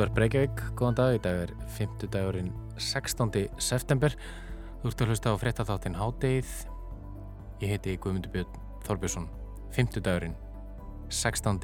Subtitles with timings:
[0.00, 2.06] Útvar Breykjavík, góðan dag, í dag er 5.
[2.08, 2.46] dagurinn
[2.80, 3.34] 16.
[3.60, 4.14] september.
[4.80, 6.54] Þú ert að hlusta á fréttatháttin Hádeið.
[7.60, 8.56] Ég heiti Guðmundur Björn
[8.86, 9.26] Þorbjörnsson.
[9.76, 10.00] 5.
[10.00, 10.38] dagurinn
[11.12, 11.60] 16.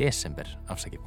[0.00, 1.04] desember, afsakið.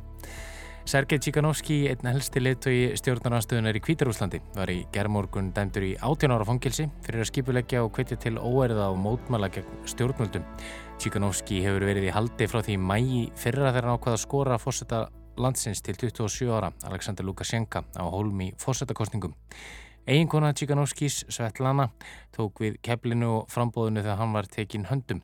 [0.85, 6.45] Sergei Tchikanovski, einn helsti liðtögi stjórnarnarstöðunar í Kvítarúslandi, var í gerðmorgun dæmdur í 18 ára
[6.45, 10.45] fangilsi fyrir að skipuleggja og hvetja til óerða og mótmæla gegn stjórnvöldum.
[11.01, 14.67] Tchikanovski hefur verið í haldi frá því mægi fyrra þegar hann ákvaða að skora að
[14.67, 15.07] fórseta
[15.39, 19.33] landsins til 27 ára, Aleksandr Lukashenka, á hólmi fórsetakostningum.
[20.07, 21.89] Eiginkona Tchikanovskis, Svetlana,
[22.35, 25.21] tók við keflinu og frambóðinu þegar hann var tekinn höndum.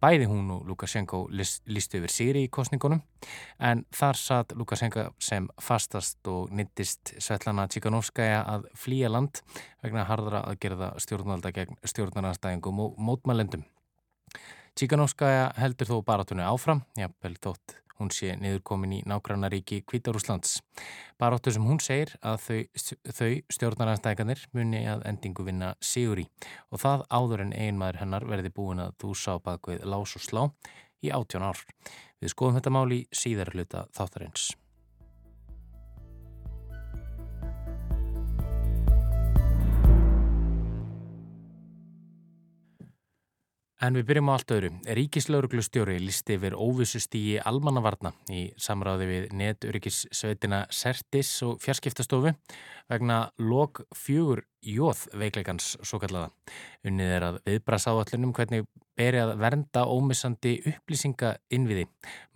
[0.00, 3.02] Bæði hún og Lukashenko lístu yfir sigri í kostningunum
[3.58, 9.42] en þar satt Lukashenko sem fastast og nittist Svetlana Tchikanovskaja að flýja land
[9.82, 13.66] vegna hardra að gerða stjórnvalda gegn stjórnarnarstæðingum og mótmælendum.
[14.78, 20.58] Tchikanovskaja heldur þó baratunni áfram, jafnvel þótt hún sé niðurkomin í nágrannaríki Kvítarúslands.
[21.20, 22.60] Baróttu sem hún segir að þau,
[23.12, 26.28] þau stjórnaranstækanir muni að endingu vinna sigur í
[26.70, 30.26] og það áður en einmaður hennar verði búin að þú sá bak við lás og
[30.26, 30.42] slá
[31.04, 31.62] í áttjón ár.
[32.20, 34.50] Við skoðum þetta mál í síðar hluta þáttarins.
[43.80, 44.68] En við byrjum á allt öðru.
[44.98, 52.34] Ríkislauruglustjóri listi yfir óvissustígi almannavarna í samráði við neturyggissveitina Sertis og fjarskiptastofu
[52.92, 56.28] vegna lok fjögur jóð veikleikans svo kallaða.
[56.84, 58.68] Unnið er að viðbrasa áallunum hvernig
[59.00, 61.86] beri að vernda ómissandi upplýsinga innviði.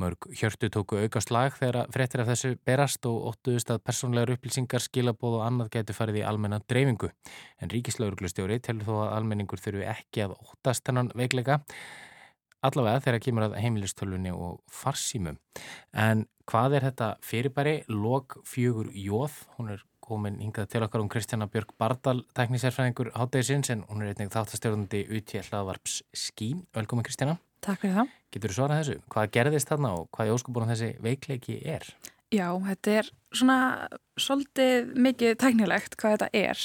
[0.01, 4.85] Mörg hjörtu tóku auka slag þegar frettir af þessu berast og óttuðust að persónlegar upplýsingar,
[4.85, 7.13] skilabóð og annað getur farið í almenna dreifingu.
[7.61, 11.61] En ríkislauruglustjóri telur þó að almenningur þurfi ekki að óttast hennan veikleika
[12.65, 15.39] allavega þegar kemur að heimilistölunni og farsímum.
[15.93, 17.75] En hvað er þetta fyrirbæri?
[17.93, 23.73] Lok fjögur jóð, hún er komin hingað til okkar um Kristjana Björg Bardal, teknísærfræðingur hátægisins
[23.73, 26.53] en hún er einnig þáttastjórnandi út í hlaðvarps Skí.
[26.77, 27.39] Velkomin Kristjana.
[27.65, 28.17] Takk fyrir það.
[28.35, 28.97] Getur þú svarað þessu?
[29.15, 31.87] Hvað gerðist þarna og hvað í óskubunum þessi veikleiki er?
[32.35, 33.59] Já, þetta er svona
[34.21, 36.65] svolítið mikið teknilegt hvað þetta er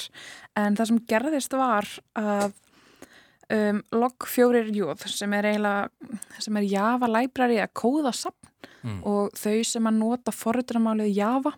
[0.57, 1.89] en það sem gerðist var
[2.19, 2.57] að
[3.55, 5.89] um, log 4 jóð sem er eiginlega,
[6.41, 9.01] sem er Java library að kóða saman mm.
[9.07, 11.53] og þau sem að nota forritunarmálið Java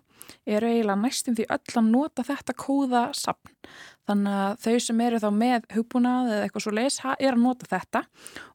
[0.46, 3.50] eru eiginlega næstum því öll að nota þetta kóða sapn.
[4.08, 7.68] Þannig að þau sem eru þá með hugbúnað eða eitthvað svo leis er að nota
[7.70, 8.02] þetta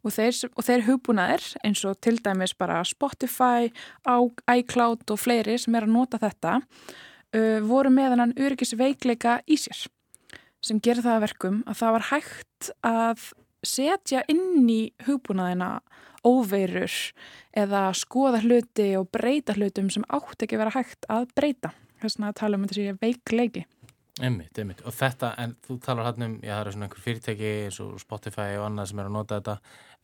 [0.03, 3.69] og þeir, og þeir hugbúnaðir eins og til dæmis bara Spotify,
[4.57, 9.87] iCloud og fleiri sem er að nota þetta uh, voru með hann öryggisveikleika í sér
[10.67, 12.46] sem gerir það að verkum að það var hægt
[12.85, 13.31] að
[13.65, 15.77] setja inn í hugbúnaðina
[16.27, 16.93] óveirur
[17.57, 21.73] eða skoða hluti og breyta hlutum sem átt ekki vera hægt að breyta.
[22.01, 23.65] Þess að tala um þessi veikleiki.
[24.21, 24.81] Emmitt, emmitt.
[24.85, 27.97] Og þetta, en þú talar hann um, já það eru svona einhver fyrirtæki eins og
[28.01, 29.55] Spotify og annað sem er að nota þetta,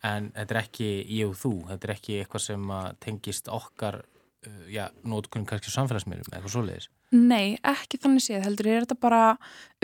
[0.10, 4.04] en þetta er ekki ég og þú, þetta er ekki eitthvað sem tengist okkar,
[4.46, 6.90] uh, já, nótkunum kannski samfélagsmiðlum, eitthvað svoleiðis.
[7.14, 9.24] Nei, ekki þannig séð, heldur ég er þetta bara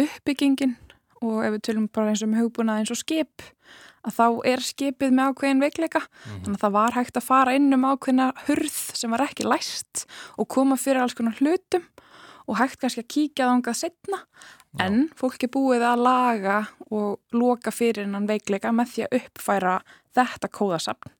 [0.05, 0.77] uppbyggingin
[1.21, 3.43] og ef við tölum bara eins og með hugbúnað eins og skip,
[4.07, 6.43] að þá er skipið með ákveðin veikleika mm -hmm.
[6.43, 10.05] þannig að það var hægt að fara inn um ákveðina hurð sem var ekki læst
[10.37, 11.83] og koma fyrir alls konar hlutum
[12.47, 14.19] og hægt kannski að kíkja það ángað setna
[14.69, 14.85] Já.
[14.85, 16.57] en fólk er búið að laga
[16.89, 19.79] og loka fyrir hann veikleika með því að uppfæra
[20.15, 21.11] þetta kóðasapn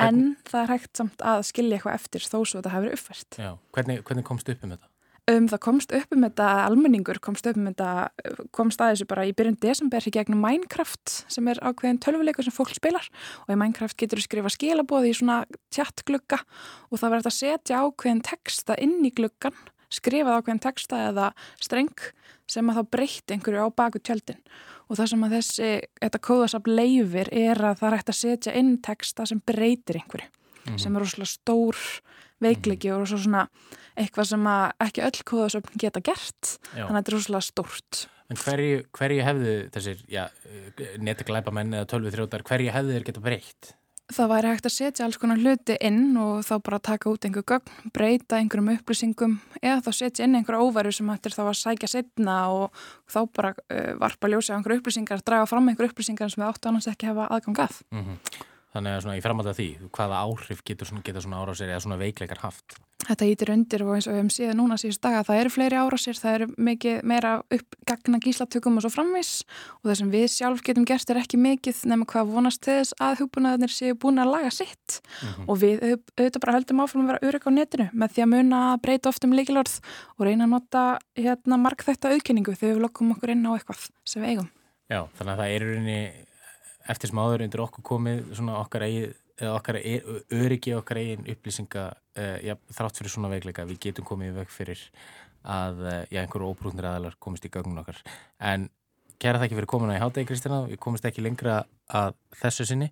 [0.00, 3.40] en það er hægt samt að skilja eitthvað eftir þó svo þetta hefur uppfært
[3.72, 4.89] hvernig, hvernig komst upp um þetta?
[5.30, 7.90] Um, það komst upp um þetta, almenningur komst upp um þetta,
[8.56, 12.54] komst að þessu bara í byrjun desember í gegnum Minecraft sem er ákveðin tölvuleikur sem
[12.54, 13.06] fólk spilar
[13.44, 15.42] og í Minecraft getur þú skrifa skilabóði í svona
[15.74, 16.40] tjattglugga
[16.88, 19.58] og það verður að setja ákveðin texta inn í gluggan,
[19.92, 21.30] skrifað ákveðin texta eða
[21.60, 22.08] streng
[22.50, 24.40] sem að þá breyti einhverju á baku tjöldin
[24.88, 25.70] og það sem að þessi,
[26.00, 30.26] þetta kóðasap leifir er að það er hægt að setja inn texta sem breytir einhverju
[30.26, 30.80] mm -hmm.
[30.80, 31.76] sem er rosalega stór
[32.40, 33.00] veikleiki -hmm.
[33.00, 33.48] og svo svona
[33.96, 34.46] eitthvað sem
[34.80, 36.86] ekki öll kóðasöfn geta gert Já.
[36.86, 40.02] þannig að þetta er rosalega stórt En hverju, hverju hefðu þessir
[41.02, 43.72] neteglæpamenn eða tölvið þrjótar hverju hefðu þeir geta breytt?
[44.10, 47.44] Það væri hægt að setja alls konar hluti inn og þá bara taka út einhver
[47.46, 51.90] gögn, breyta einhverjum upplýsingum eða þá setja inn einhverja óværu sem hættir þá að sækja
[51.92, 56.42] setna og þá bara uh, varpa ljósa á einhverju upplýsingar, draga fram einhverju upplýsingar sem
[56.42, 57.78] við áttu annars ekki hafa aðgang að.
[57.94, 58.48] Mm -hmm.
[58.70, 61.82] Þannig að svona í framhald af því, hvaða áhrif getur svona, getur svona árásir eða
[61.82, 62.76] svona veikleikar haft?
[63.00, 65.78] Þetta ítir undir og eins og við hefum síðan núna síðust daga það eru fleiri
[65.80, 69.30] árásir, það eru mikið meira uppgagna gíslatökum og svo framvis
[69.80, 73.24] og það sem við sjálf getum gert er ekki mikið nema hvað vonast þess að
[73.24, 75.48] hugbúnaðarnir séu búin að laga sitt mm -hmm.
[75.48, 78.58] og við auðvitað bara höldum áfram að vera örygg á netinu með því að muna
[78.70, 79.80] að breyta oft um líkilorð
[80.18, 84.22] og reyna að nota hérna, markþætta auðkenningu þegar við lokkum okkur inn á eitthvað sem
[84.22, 84.50] við eigum.
[84.90, 86.29] Já, þannig að það er
[86.88, 89.16] eftir smáður undir okkur komið svona okkar eigið
[89.48, 89.94] okkar e,
[90.36, 93.64] öryggi okkar eigin upplýsinga uh, já, þrátt fyrir svona veikleika.
[93.68, 94.82] Við getum komið í veg fyrir
[95.40, 98.02] að uh, já, einhverju óbrúnir aðalar komist í gögnum okkar.
[98.36, 98.68] En
[99.20, 102.90] kæra það ekki fyrir komuna í hátegi Kristina við komist ekki lengra að þessu sinni.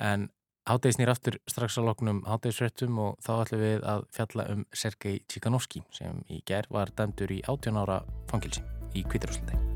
[0.00, 0.30] En
[0.68, 5.20] hátegi snýr aftur strax á loknum hátegisrættum og þá ætlum við að fjalla um Sergei
[5.26, 8.64] Tchikanovski sem í gerð var dæmdur í 18 ára fangilsi
[8.94, 9.71] í Kvítarúslandi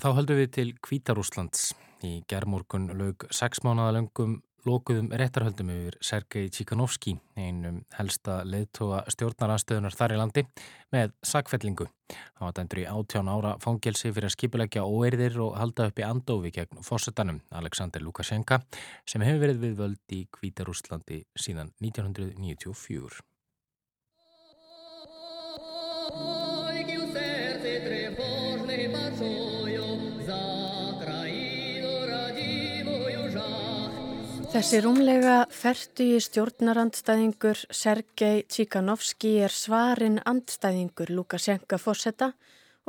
[0.00, 1.74] Þá höldum við til Kvítarúslands.
[2.08, 9.96] Í gerðmorgun lög sex mánuða löngum lókuðum réttarhöldum yfir Sergei Tchikanovski, einum helsta leðtóa stjórnaranstöðunar
[9.96, 10.44] þar í landi,
[10.96, 11.88] með sakfellingu.
[12.08, 16.06] Það var dæmdur í átján ára fangelsi fyrir að skipulegja óeirðir og halda upp í
[16.08, 18.62] andófi gegn fórsetanum Alexander Lukashenka
[19.04, 23.29] sem hefur verið við völd í Kvítarúslandi síðan 1994.
[34.50, 42.32] Þessi rúmlega ferdu í stjórnarandstæðingur Sergei Tchikanovski er svarinn andstæðingur Lukashenka fórsetta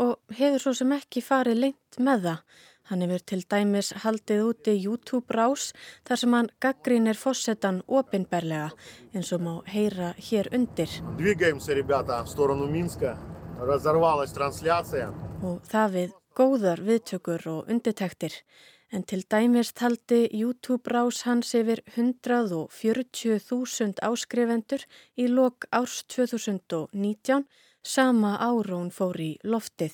[0.01, 2.39] og hefur svo sem ekki farið lengt með það.
[2.89, 5.67] Hann hefur til dæmis haldið úti YouTube rás
[6.09, 8.73] þar sem hann gaggrínir fórsetan opinberlega
[9.13, 10.89] eins og má heyra hér undir.
[15.45, 18.41] Og það við góðar viðtökur og undirtektir
[18.91, 24.83] en til dæmis taldi YouTube-rás hans yfir 140.000 áskrifendur
[25.17, 27.45] í lok árs 2019
[27.83, 29.93] sama ára hún fór í loftið.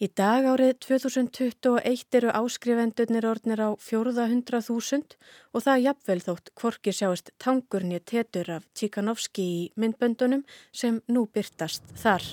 [0.00, 5.12] Í dag árið 2021 eru áskrifendurnir orðnir á 400.000
[5.52, 11.84] og það jafnvel þótt Kvorki sjáist tangurni tétur af Tchikanovski í myndböndunum sem nú byrtast
[12.00, 12.24] þar.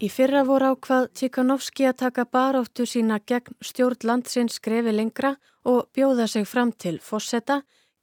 [0.00, 5.34] Í fyrra voru ákvað Tchikanovski að taka baráttu sína gegn stjórn landsins skrefi lengra
[5.68, 7.58] og bjóða sig fram til Fosseta,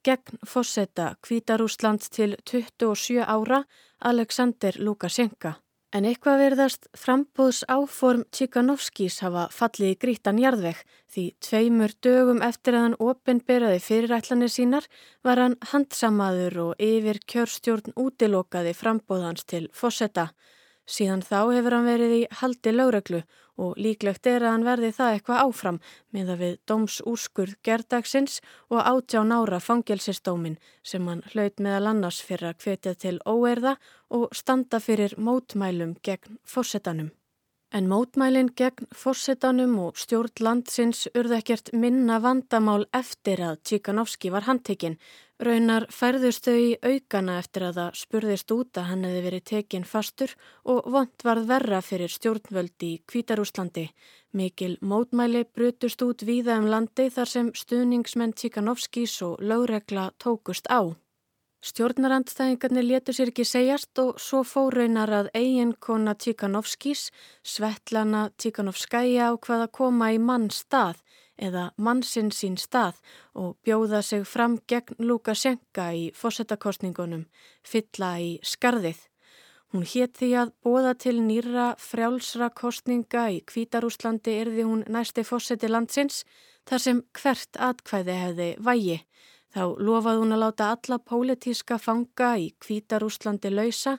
[0.06, 3.64] gegn Fosseta Kvítarúsland til 27 ára
[3.98, 5.56] Alexander Lukashenka.
[5.90, 12.76] En eitthvað verðast frambóðs áform Tchikanovskis hafa fallið í grítan jarðveg því tveimur dögum eftir
[12.76, 14.86] að hann opinberaði fyrirætlanir sínar
[15.26, 20.28] var hann handsamaður og yfir kjörstjórn útilokaði frambóðans til Fosseta.
[20.88, 23.20] Síðan þá hefur hann verið í haldi lögreglu
[23.60, 25.80] og líklegt er að hann verði það eitthvað áfram
[26.16, 28.38] með að við dómsúrskurð gerdagsins
[28.72, 30.56] og átján ára fangelsistómin
[30.86, 33.76] sem hann hlaut meðal annars fyrir að hvetja til óerða
[34.08, 37.12] og standa fyrir mótmælum gegn fórsetanum.
[37.68, 44.46] En mótmælinn gegn fórsetanum og stjórn landsins urðu ekkert minna vandamál eftir að Tchikanovski var
[44.48, 44.96] handtekinn.
[45.38, 49.84] Raunar færðust þau í aukana eftir að það spurðist út að hann hefði verið tekinn
[49.86, 50.32] fastur
[50.66, 53.84] og vond varð verra fyrir stjórnvöldi í Kvítarúslandi.
[54.34, 60.98] Mikil mótmæli brutust út víða um landi þar sem stuðningsmenn Tchikanovskis og lögregla tókust á.
[61.62, 67.12] Stjórnarandstæðingarnir letur sér ekki segjast og svo fóraunar að eiginkona Tíkanovskís,
[67.46, 70.98] Svetlana Tíkanovskæja á hvaða koma í mann stað
[71.38, 72.98] eða mannsinn sín stað
[73.34, 77.26] og bjóða sig fram gegn Lukashenka í fósettakostningunum,
[77.62, 79.00] fylla í skarðið.
[79.72, 85.68] Hún hétt því að bóða til nýra frjálsra kostninga í Kvítarúslandi erði hún næsti fósetti
[85.68, 86.22] landsins
[86.68, 88.98] þar sem hvert atkvæði hefði vægi.
[89.52, 93.98] Þá lofaði hún að láta alla pólitíska fanga í Kvítarúslandi lausa,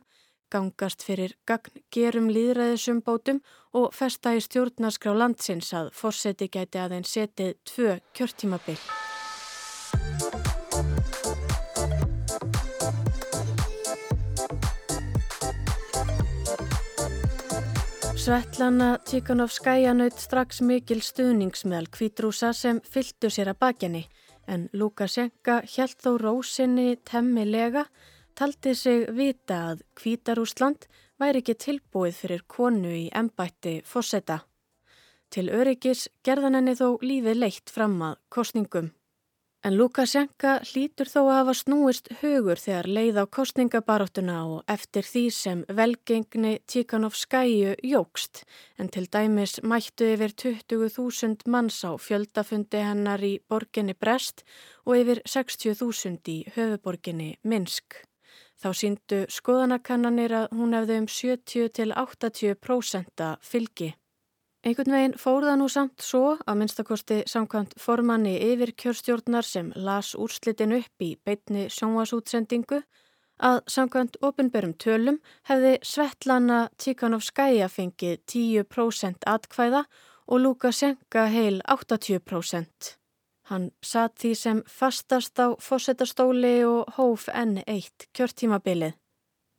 [0.52, 3.42] gangast fyrir gagn gerum líðræðisumbótum
[3.78, 8.80] og festa í stjórnarskrá landsins að fórseti gæti aðeins setið tvö kjörtímabill.
[18.20, 24.02] Svetlana Tíkanovskæja naut strax mikil stuðningsmeðal kvítrúsa sem fylgdu sér að bakjani
[24.50, 27.86] en Lukashenka hjælt þó rósinni temmilega,
[28.40, 30.86] taldi sig vita að Kvítarúsland
[31.20, 34.46] væri ekki tilbúið fyrir konu í embætti fósetta.
[35.30, 38.94] Til öryggis gerðan henni þó lífið leitt fram að kostningum.
[39.60, 45.24] En Lukasjenka hlýtur þó að hafa snúist hugur þegar leið á kostningabaróttuna og eftir því
[45.36, 48.46] sem velgengni Tíkanovskæju jógst
[48.80, 54.46] en til dæmis mættu yfir 20.000 manns á fjöldafundi hennar í borginni Brest
[54.88, 58.00] og yfir 60.000 í höfuborginni Minsk.
[58.60, 63.96] Þá síndu skoðanakannanir að hún hefði um 70-80% fylgi.
[64.60, 70.12] Einhvern veginn fór það nú samt svo að minnstakosti samkvæmt formanni yfir kjörstjórnar sem las
[70.20, 72.84] úrslitin upp í beitni sjónvasútsendingu
[73.40, 79.88] að samkvæmt ofinberum tölum hefði Svetlana Tíkanovskæja fengið 10% atkvæða
[80.28, 83.00] og Lukasjenka heil 80%.
[83.50, 88.94] Hann satt því sem fastast á fósettastóli og hóf N1 kjörtímabilið.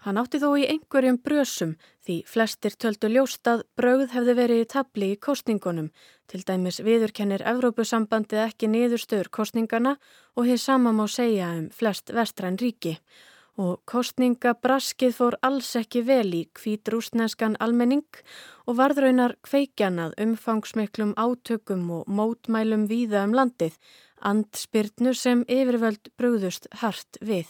[0.00, 1.72] Hann átti þó í einhverjum brösum
[2.06, 5.90] því flestir töldu ljóst að brauð hefði verið í tabli í kostningunum,
[6.30, 9.96] til dæmis viðurkennir Evrópusambandið ekki niðurstöður kostningana
[10.38, 12.94] og hér sama má segja um flest vestræn ríki.
[13.58, 18.20] Og kostningabraskið fór alls ekki vel í kvítrúsnenskan almenning
[18.66, 23.74] og varðraunar kveikjanað umfangsmiklum átökum og mótmælum víða um landið,
[24.20, 27.48] andspyrnu sem yfirvöld brúðust hart við.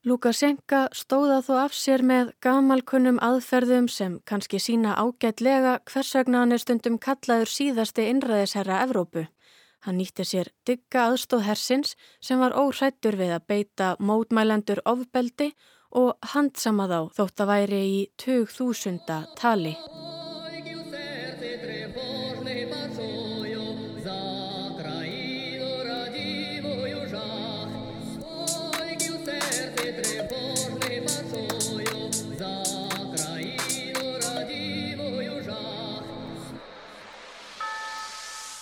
[0.00, 6.56] Lukasjenka stóða þó af sér með gamalkunnum aðferðum sem kannski sína ágætlega hvers vegna hann
[6.56, 9.26] er stundum kallaður síðasti innræðisherra Evrópu.
[9.86, 15.52] Hann nýtti sér digga aðstóð hersins sem var óhrættur við að beita mótmælendur ofbeldi
[15.96, 19.74] og handsama þá þótt að væri í 2000 tali.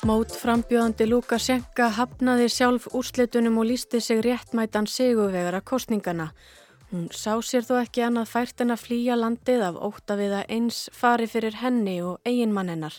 [0.07, 6.29] Mót frambjóðandi Lukasjenka hafnaði sjálf úrslitunum og lísti sig réttmætan siguvegara kostningana.
[6.93, 10.55] Hún sá sér þó ekki annað fært en að flýja landið af óta við að
[10.55, 12.95] eins fari fyrir henni og eiginmann hennar.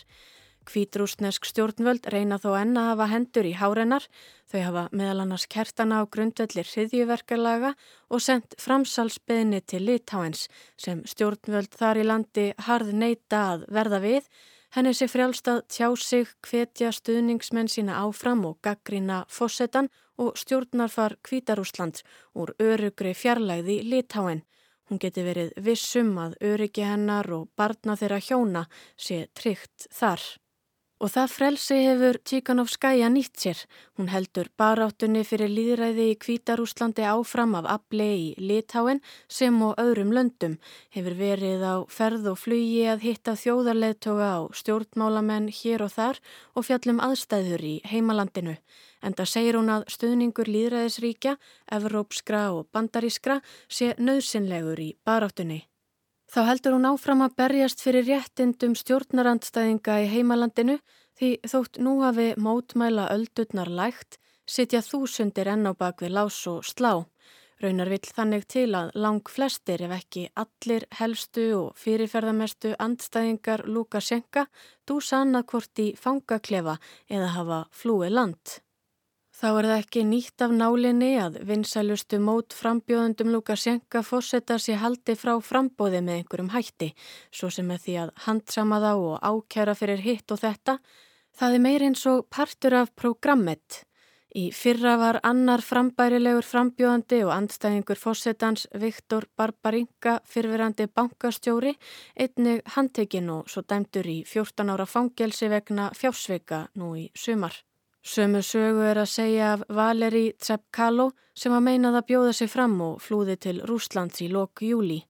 [0.68, 4.04] Kvítrúsnesk stjórnvöld reyna þó enna að hafa hendur í hárennar.
[4.52, 7.74] Þau hafa meðal annars kertana á grundvellir hriðjuverkarlaga
[8.12, 14.32] og sendt framsalsbeðni til Litáens sem stjórnvöld þar í landi harð neita að verða við
[14.70, 22.04] Henni sé frjálstað tjá sig, hvetja stuðningsmenn sína áfram og gaggrina fósettan og stjórnarfar Kvítarúsland
[22.38, 24.44] úr örugri fjarlæði Litáen.
[24.86, 28.62] Hún geti verið vissum að öryggi hennar og barna þeirra hjóna
[28.94, 30.22] sé tryggt þar.
[31.00, 33.60] Og það frelsi hefur Tíkanovskæja nýtt sér.
[33.96, 40.12] Hún heldur baráttunni fyrir líðræði í Kvítarúslandi áfram af afli í Litáen sem og öðrum
[40.12, 40.58] löndum.
[40.92, 46.20] Hefur verið á ferð og flugi að hitta þjóðarleðtoga á stjórnmálamenn hér og þar
[46.52, 48.58] og fjallum aðstæður í heimalandinu.
[49.00, 51.38] En það segir hún að stuðningur líðræðisríkja,
[51.72, 53.40] evrópskra og bandarískra
[53.72, 55.69] sé nöðsynlegur í baráttunni.
[56.30, 60.76] Þá heldur hún áfram að berjast fyrir réttindum stjórnarandstæðinga í heimalandinu
[61.18, 66.92] því þótt nú hafi mótmæla öldurnar lægt sitja þúsundir enn á bakvið lás og slá.
[67.60, 74.46] Raunar vill þannig til að lang flestir ef ekki allir helstu og fyrirferðamestu andstæðingar Lukasjenka
[74.88, 76.78] dúsa annað hvort í fangaklefa
[77.10, 78.60] eða hafa flúi land.
[79.40, 85.14] Þá er það ekki nýtt af nálinni að vinsælustu mót frambjóðundum Lukasjenka fórsetta sér haldi
[85.16, 86.90] frá frambóði með einhverjum hætti,
[87.32, 90.74] svo sem er því að handsama þá og ákjara fyrir hitt og þetta.
[91.40, 93.80] Það er meir eins og partur af programmet.
[94.36, 101.72] Í fyrra var annar frambærilegur frambjóðandi og andstæðingur fórsetans Viktor Barbarinka fyrfirandi bankastjóri,
[102.12, 107.56] einnig handtekinn og svo dæmtur í 14 ára fangelsi vegna fjásveika nú í sumar.
[108.02, 112.80] Sömu sögu er að segja af Valeri Tsepkalo sem að meinað að bjóða sig fram
[112.80, 115.02] og flúði til Rúslands í lok júli.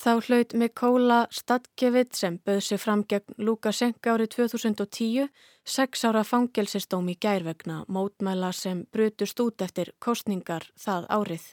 [0.00, 5.28] Þá hlaut Mikóla Stadkevit sem böð sig fram gegn Lukashenka árið 2010
[5.68, 11.44] sex ára fangelsistóm í gærvegna mótmæla sem brutust út eftir kostningar það árið.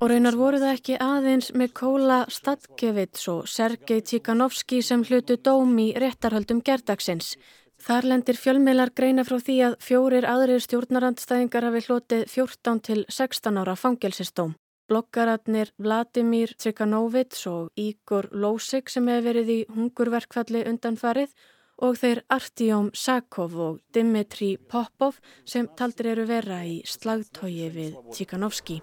[0.00, 5.92] Og raunar voru það ekki aðeins Mikóla Stadkevits og Sergei Tíkanovski sem hlutu dóm í
[5.94, 7.36] réttarhöldum gerdagsins.
[7.82, 13.58] Þar lendir fjölmeilar greina frá því að fjórir aðrir stjórnarandstæðingar hafi hlotið 14 til 16
[13.58, 14.52] ára fangelsistóm.
[14.90, 21.34] Bloggaratnir Vladimir Tsikhanovits og Igor Losik sem hefur verið í hungurverkfalli undanfarið
[21.82, 28.78] og þeir Artjóm Sakov og Dimitri Popov sem taldir eru vera í slagtói við Tsikhanovski.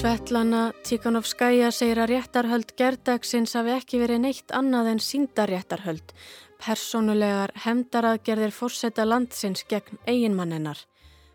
[0.00, 6.14] Svetlana Tíkanovskæja segir að réttarhöld gerdagsins hafi ekki verið neitt annað en síndaréttarhöld,
[6.56, 10.80] personulegar hemdaraðgerðir fórseta landsins gegn eiginmanninnar.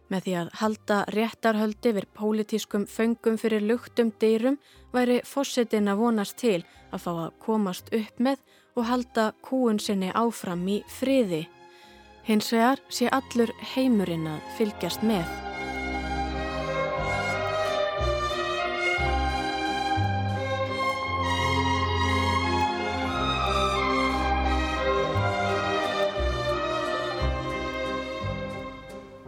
[0.10, 4.58] Með því að halda réttarhöldi yfir pólitískum föngum fyrir luktum dýrum
[4.98, 8.42] væri fórsetin að vonast til að fá að komast upp með
[8.74, 11.46] og halda kúun sinni áfram í friði.
[12.26, 15.55] Hins vegar sé allur heimurinn að fylgjast með.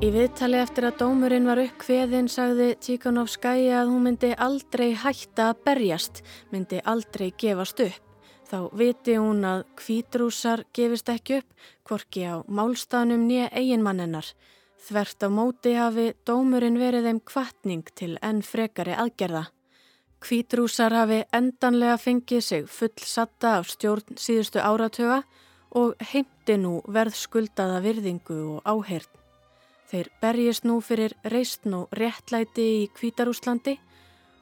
[0.08, 5.50] Í viðtali eftir að dómurinn var upp hveðin sagði Tíkanovskæi að hún myndi aldrei hætta
[5.52, 6.22] að berjast,
[6.54, 7.98] myndi aldrei gefast upp.
[8.48, 11.50] Þá viti hún að kvítrúsar gefist ekki upp,
[11.84, 14.32] korki á málstafnum nýja eiginmanninnar.
[14.88, 19.44] Þvert á móti hafi dómurinn verið þeim kvartning til enn frekari aðgerða.
[20.24, 25.26] Kvítrúsar hafi endanlega fengið sig full satta af stjórn síðustu áratöga
[25.76, 29.17] og heimti nú verðskuldaða virðingu og áheirn.
[29.88, 33.78] Þeir berjist nú fyrir reistn og réttlæti í Kvítarúslandi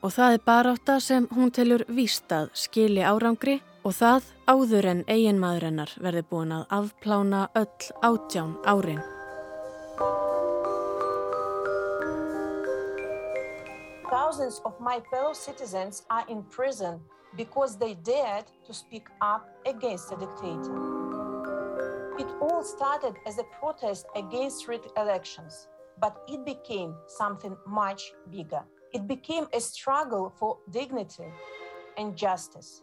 [0.01, 5.03] og það er baráta sem hún telur víst að skili árangri og það áður en
[5.05, 9.03] eiginmaður hennar verði búin að afplána öll átján árin.
[14.09, 17.01] Thousands of my fellow citizens are in prison
[17.37, 21.04] because they dared to speak up against a dictator.
[22.17, 25.67] It all started as a protest against rigged elections,
[25.99, 28.63] but it became something much bigger.
[28.93, 31.29] It became a struggle for dignity
[31.97, 32.81] and justice.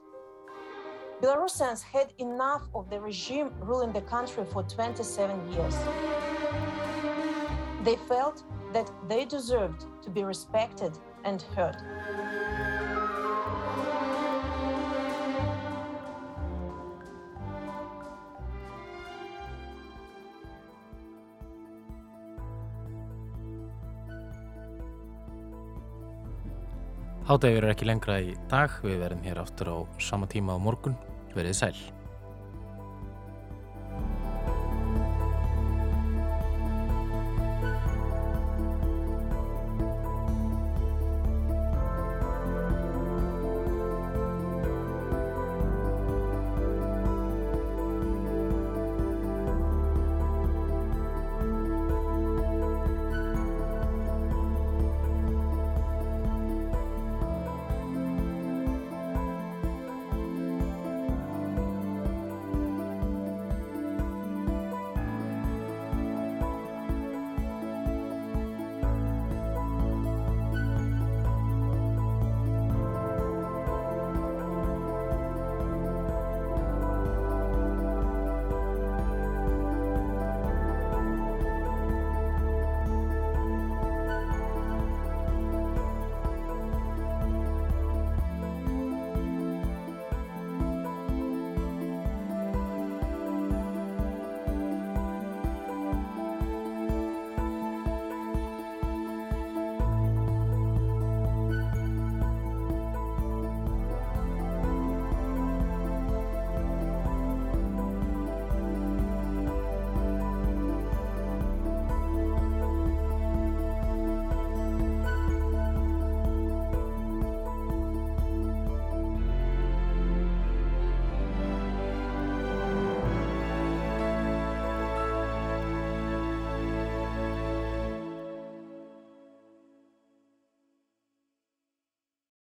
[1.22, 5.76] Belarusians had enough of the regime ruling the country for 27 years.
[7.84, 8.42] They felt
[8.74, 11.76] that they deserved to be respected and heard.
[27.32, 30.92] Hátægur er ekki lengra í dag, við verðum hér áttur á sama tíma á morgun,
[31.32, 31.78] verið sæl.